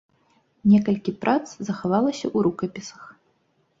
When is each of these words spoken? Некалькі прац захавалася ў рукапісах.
Некалькі 0.71 1.11
прац 1.25 1.45
захавалася 1.67 2.23
ў 2.23 2.37
рукапісах. 2.49 3.03